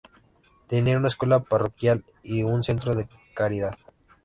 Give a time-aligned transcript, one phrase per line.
[0.65, 3.75] Tenía una escuela parroquial y un centro de caridad.